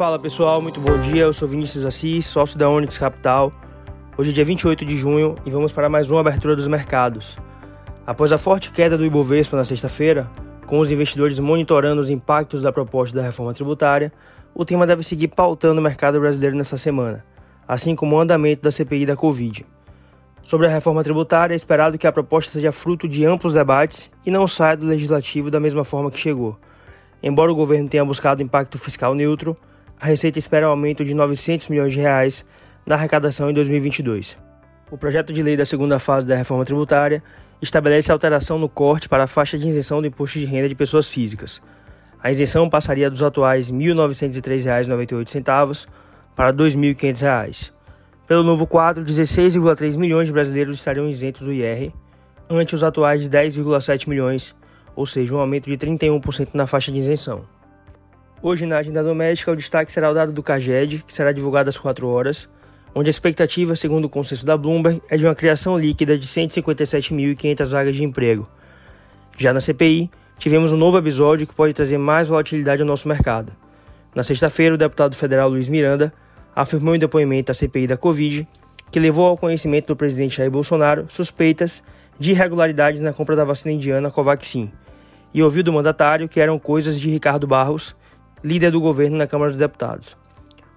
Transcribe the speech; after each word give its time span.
Fala 0.00 0.18
pessoal, 0.18 0.62
muito 0.62 0.80
bom 0.80 0.98
dia. 0.98 1.24
Eu 1.24 1.32
sou 1.34 1.46
Vinícius 1.46 1.84
Assis, 1.84 2.24
sócio 2.24 2.58
da 2.58 2.66
Onyx 2.70 2.96
Capital. 2.96 3.52
Hoje 4.16 4.30
é 4.30 4.32
dia 4.32 4.46
28 4.46 4.82
de 4.82 4.96
junho 4.96 5.34
e 5.44 5.50
vamos 5.50 5.72
para 5.72 5.90
mais 5.90 6.10
uma 6.10 6.20
abertura 6.20 6.56
dos 6.56 6.66
mercados. 6.66 7.36
Após 8.06 8.32
a 8.32 8.38
forte 8.38 8.72
queda 8.72 8.96
do 8.96 9.04
Ibovespa 9.04 9.58
na 9.58 9.62
sexta-feira, 9.62 10.26
com 10.66 10.78
os 10.78 10.90
investidores 10.90 11.38
monitorando 11.38 12.00
os 12.00 12.08
impactos 12.08 12.62
da 12.62 12.72
proposta 12.72 13.14
da 13.14 13.22
reforma 13.22 13.52
tributária, 13.52 14.10
o 14.54 14.64
tema 14.64 14.86
deve 14.86 15.02
seguir 15.02 15.28
pautando 15.28 15.82
o 15.82 15.84
mercado 15.84 16.18
brasileiro 16.18 16.56
nessa 16.56 16.78
semana, 16.78 17.22
assim 17.68 17.94
como 17.94 18.16
o 18.16 18.20
andamento 18.20 18.62
da 18.62 18.70
CPI 18.70 19.04
da 19.04 19.16
Covid. 19.16 19.66
Sobre 20.42 20.66
a 20.66 20.70
reforma 20.70 21.04
tributária, 21.04 21.52
é 21.52 21.56
esperado 21.56 21.98
que 21.98 22.06
a 22.06 22.12
proposta 22.12 22.52
seja 22.52 22.72
fruto 22.72 23.06
de 23.06 23.26
amplos 23.26 23.52
debates 23.52 24.10
e 24.24 24.30
não 24.30 24.48
saia 24.48 24.78
do 24.78 24.86
legislativo 24.86 25.50
da 25.50 25.60
mesma 25.60 25.84
forma 25.84 26.10
que 26.10 26.18
chegou. 26.18 26.58
Embora 27.22 27.52
o 27.52 27.54
governo 27.54 27.86
tenha 27.86 28.02
buscado 28.02 28.42
impacto 28.42 28.78
fiscal 28.78 29.14
neutro, 29.14 29.54
a 30.00 30.06
Receita 30.06 30.38
espera 30.38 30.66
um 30.66 30.70
aumento 30.70 31.04
de 31.04 31.12
900 31.12 31.68
milhões 31.68 31.92
de 31.92 32.00
reais 32.00 32.42
na 32.86 32.94
arrecadação 32.94 33.50
em 33.50 33.52
2022. 33.52 34.34
O 34.90 34.96
projeto 34.96 35.30
de 35.30 35.42
lei 35.42 35.58
da 35.58 35.66
segunda 35.66 35.98
fase 35.98 36.26
da 36.26 36.34
reforma 36.34 36.64
tributária 36.64 37.22
estabelece 37.60 38.10
alteração 38.10 38.58
no 38.58 38.66
corte 38.66 39.10
para 39.10 39.24
a 39.24 39.26
faixa 39.26 39.58
de 39.58 39.68
isenção 39.68 40.00
do 40.00 40.06
imposto 40.06 40.38
de 40.38 40.46
renda 40.46 40.70
de 40.70 40.74
pessoas 40.74 41.10
físicas. 41.10 41.60
A 42.22 42.30
isenção 42.30 42.70
passaria 42.70 43.10
dos 43.10 43.22
atuais 43.22 43.68
R$ 43.68 43.76
1.903,98 43.76 45.86
para 46.34 46.46
R$ 46.46 46.54
2.500. 46.54 47.70
Pelo 48.26 48.42
novo 48.42 48.66
quadro, 48.66 49.04
16,3 49.04 49.98
milhões 49.98 50.28
de 50.28 50.32
brasileiros 50.32 50.78
estariam 50.78 51.06
isentos 51.06 51.42
do 51.42 51.52
IR, 51.52 51.92
ante 52.48 52.74
os 52.74 52.82
atuais 52.82 53.28
10,7 53.28 54.08
milhões, 54.08 54.56
ou 54.96 55.04
seja, 55.04 55.34
um 55.34 55.38
aumento 55.38 55.68
de 55.68 55.76
31% 55.76 56.54
na 56.54 56.66
faixa 56.66 56.90
de 56.90 56.96
isenção. 56.96 57.59
Hoje, 58.42 58.64
na 58.64 58.78
agenda 58.78 59.02
doméstica, 59.02 59.52
o 59.52 59.56
destaque 59.56 59.92
será 59.92 60.10
o 60.10 60.14
dado 60.14 60.32
do 60.32 60.42
CAGED, 60.42 61.04
que 61.06 61.12
será 61.12 61.30
divulgado 61.30 61.68
às 61.68 61.76
4 61.76 62.08
horas, 62.08 62.48
onde 62.94 63.08
a 63.08 63.10
expectativa, 63.10 63.76
segundo 63.76 64.06
o 64.06 64.08
consenso 64.08 64.46
da 64.46 64.56
Bloomberg, 64.56 65.02
é 65.10 65.16
de 65.18 65.26
uma 65.26 65.34
criação 65.34 65.78
líquida 65.78 66.16
de 66.16 66.26
157.500 66.26 67.70
vagas 67.70 67.94
de 67.94 68.02
emprego. 68.02 68.48
Já 69.36 69.52
na 69.52 69.60
CPI, 69.60 70.10
tivemos 70.38 70.72
um 70.72 70.78
novo 70.78 70.96
episódio 70.96 71.46
que 71.46 71.54
pode 71.54 71.74
trazer 71.74 71.98
mais 71.98 72.28
volatilidade 72.28 72.80
ao 72.80 72.88
nosso 72.88 73.06
mercado. 73.06 73.52
Na 74.14 74.22
sexta-feira, 74.22 74.74
o 74.74 74.78
deputado 74.78 75.14
federal 75.14 75.50
Luiz 75.50 75.68
Miranda 75.68 76.10
afirmou 76.56 76.96
em 76.96 76.98
depoimento 76.98 77.52
à 77.52 77.54
CPI 77.54 77.88
da 77.88 77.96
Covid 77.98 78.48
que 78.90 78.98
levou 78.98 79.26
ao 79.26 79.36
conhecimento 79.36 79.88
do 79.88 79.96
presidente 79.96 80.38
Jair 80.38 80.50
Bolsonaro 80.50 81.06
suspeitas 81.08 81.82
de 82.18 82.32
irregularidades 82.32 83.02
na 83.02 83.12
compra 83.12 83.36
da 83.36 83.44
vacina 83.44 83.72
indiana 83.72 84.10
Covaxin 84.10 84.72
e 85.32 85.42
ouviu 85.42 85.62
do 85.62 85.72
mandatário 85.72 86.28
que 86.28 86.40
eram 86.40 86.58
coisas 86.58 86.98
de 86.98 87.08
Ricardo 87.08 87.46
Barros, 87.46 87.94
líder 88.42 88.70
do 88.70 88.80
governo 88.80 89.16
na 89.16 89.26
Câmara 89.26 89.50
dos 89.50 89.58
Deputados. 89.58 90.16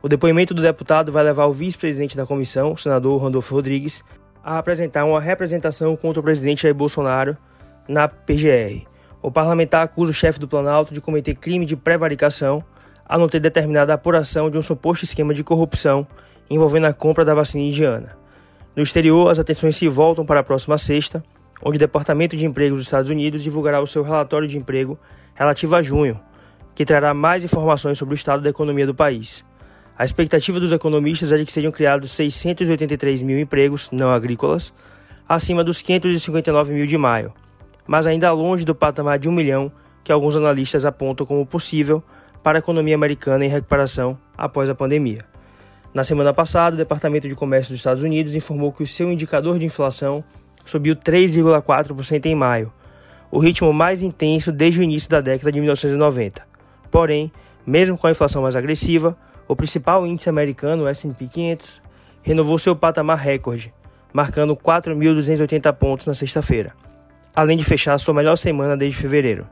O 0.02 0.10
depoimento 0.10 0.54
do 0.54 0.62
deputado 0.62 1.12
vai 1.12 1.24
levar 1.24 1.46
o 1.46 1.54
vice-presidente 1.54 2.18
da 2.18 2.26
comissão, 2.26 2.74
o 2.74 2.78
senador 2.78 3.22
Randolfo 3.22 3.56
Rodrigues, 3.56 4.04
a 4.44 4.58
apresentar 4.58 5.06
uma 5.06 5.22
representação 5.22 5.96
contra 5.96 6.20
o 6.20 6.24
presidente 6.24 6.64
Jair 6.64 6.76
Bolsonaro 6.76 7.38
na 7.88 8.08
PGR. 8.08 8.86
O 9.22 9.32
parlamentar 9.32 9.84
acusa 9.84 10.12
o 10.12 10.14
chefe 10.14 10.40
do 10.40 10.48
Planalto 10.48 10.94
de 10.94 11.00
cometer 11.00 11.36
crime 11.36 11.66
de 11.66 11.78
prevaricação 11.78 12.62
a 13.06 13.18
não 13.18 13.30
ter 13.30 13.40
determinada 13.40 13.94
apuração 13.94 14.50
de 14.50 14.58
um 14.58 14.62
suposto 14.62 15.06
esquema 15.06 15.34
de 15.34 15.44
corrupção 15.44 16.06
envolvendo 16.50 16.88
a 16.88 16.94
compra 16.94 17.24
da 17.24 17.34
vacina 17.34 17.64
indiana. 17.64 18.18
No 18.76 18.84
exterior, 18.84 19.30
as 19.30 19.40
atenções 19.40 19.78
se 19.78 19.88
voltam 19.88 20.26
para 20.26 20.42
a 20.42 20.44
próxima 20.44 20.78
sexta, 20.78 21.24
onde 21.64 21.78
o 21.78 21.80
Departamento 21.80 22.36
de 22.36 22.46
Emprego 22.46 22.76
dos 22.76 22.86
Estados 22.86 23.10
Unidos 23.10 23.42
divulgará 23.42 23.80
o 23.80 23.88
seu 23.88 24.04
relatório 24.04 24.48
de 24.48 24.58
emprego 24.58 25.00
relativo 25.34 25.76
a 25.76 25.82
junho, 25.82 26.20
que 26.76 26.86
trará 26.86 27.14
mais 27.14 27.44
informações 27.44 27.98
sobre 27.98 28.14
o 28.14 28.16
estado 28.16 28.42
da 28.42 28.50
economia 28.50 28.86
do 28.86 28.96
país. 28.96 29.44
A 29.98 30.04
expectativa 30.04 30.60
dos 30.60 30.72
economistas 30.72 31.32
é 31.32 31.38
de 31.38 31.46
que 31.46 31.52
sejam 31.52 31.72
criados 31.72 32.12
683 32.12 33.22
mil 33.22 33.40
empregos 33.40 33.92
não 33.92 34.10
agrícolas, 34.10 34.74
acima 35.30 35.64
dos 35.64 35.82
559 35.82 36.74
mil 36.74 36.88
de 36.88 36.98
maio, 36.98 37.32
mas 37.86 38.08
ainda 38.08 38.32
longe 38.32 38.66
do 38.66 38.74
patamar 38.74 39.20
de 39.20 39.30
um 39.30 39.32
milhão 39.32 39.72
que 40.04 40.12
alguns 40.12 40.36
analistas 40.36 40.84
apontam 40.84 41.26
como 41.26 41.46
possível 41.46 42.04
para 42.42 42.58
a 42.58 42.60
economia 42.60 42.96
americana 42.96 43.46
em 43.46 43.50
recuperação 43.50 44.18
após 44.38 44.70
a 44.70 44.76
pandemia. 44.76 45.26
Na 45.94 46.04
semana 46.04 46.34
passada, 46.34 46.74
o 46.74 46.78
Departamento 46.78 47.28
de 47.30 47.36
Comércio 47.36 47.72
dos 47.72 47.80
Estados 47.80 48.02
Unidos 48.02 48.34
informou 48.34 48.74
que 48.74 48.82
o 48.82 48.88
seu 48.88 49.12
indicador 49.12 49.60
de 49.60 49.66
inflação 49.66 50.24
subiu 50.66 50.96
3,4% 50.96 52.26
em 52.26 52.36
maio, 52.36 52.74
o 53.30 53.40
ritmo 53.40 53.72
mais 53.72 54.02
intenso 54.02 54.52
desde 54.52 54.80
o 54.80 54.84
início 54.84 55.10
da 55.10 55.22
década 55.22 55.52
de 55.52 55.60
1990. 55.60 56.53
Porém, 56.94 57.32
mesmo 57.66 57.98
com 57.98 58.06
a 58.06 58.12
inflação 58.12 58.44
mais 58.44 58.56
agressiva, 58.56 59.18
o 59.48 59.56
principal 59.56 60.06
índice 60.06 60.30
americano, 60.30 60.84
o 60.84 60.88
S&P 60.88 61.26
500, 61.26 61.82
renovou 62.22 62.60
seu 62.60 62.76
patamar 62.76 63.18
recorde, 63.18 63.74
marcando 64.14 64.56
4.280 64.56 65.74
pontos 65.74 66.06
na 66.06 66.14
sexta-feira, 66.14 66.76
além 67.36 67.58
de 67.58 67.64
fechar 67.64 67.98
sua 67.98 68.14
melhor 68.14 68.36
semana 68.36 68.78
desde 68.78 68.96
fevereiro. 68.96 69.48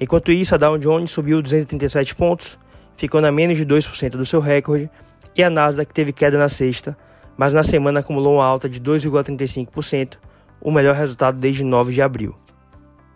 Enquanto 0.00 0.32
isso, 0.32 0.56
a 0.56 0.58
Dow 0.58 0.76
Jones 0.76 1.12
subiu 1.12 1.40
237 1.40 2.16
pontos, 2.16 2.58
ficando 2.96 3.28
a 3.28 3.30
menos 3.30 3.56
de 3.56 3.64
2% 3.64 4.16
do 4.16 4.26
seu 4.26 4.40
recorde, 4.40 4.90
e 5.36 5.44
a 5.44 5.48
Nasdaq 5.48 5.94
teve 5.94 6.12
queda 6.12 6.36
na 6.36 6.48
sexta, 6.48 6.98
mas 7.36 7.54
na 7.54 7.62
semana 7.62 8.00
acumulou 8.00 8.38
uma 8.38 8.44
alta 8.44 8.68
de 8.68 8.80
2,35%, 8.80 10.14
o 10.60 10.72
melhor 10.72 10.96
resultado 10.96 11.38
desde 11.38 11.62
9 11.62 11.92
de 11.92 12.02
abril. 12.02 12.34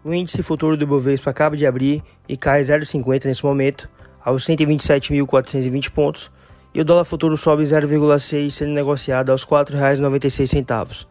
O 0.07 0.15
índice 0.15 0.41
futuro 0.41 0.77
do 0.77 0.85
Ibovespa 0.85 1.31
acaba 1.31 1.57
de 1.57 1.67
abrir 1.67 2.01
e 2.29 2.37
cai 2.37 2.61
0,50 2.61 3.25
nesse 3.25 3.45
momento, 3.45 3.91
aos 4.25 4.45
127.420 4.45 5.91
pontos, 5.91 6.31
e 6.73 6.81
o 6.81 6.85
dólar 6.85 7.03
futuro 7.03 7.37
sobe 7.37 7.65
0,6, 7.65 8.53
sendo 8.53 8.71
negociado 8.71 9.31
aos 9.31 9.43
R$ 9.43 9.51
4,96. 9.51 11.07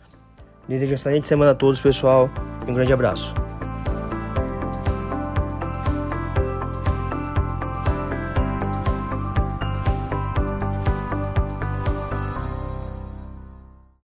Desejo 0.70 0.92
uma 0.92 0.96
excelente 0.96 1.28
semana 1.28 1.52
a 1.52 1.56
todos, 1.56 1.82
pessoal, 1.82 2.30
e 2.66 2.72
um 2.72 2.74
grande 2.74 2.94
abraço. 2.94 3.34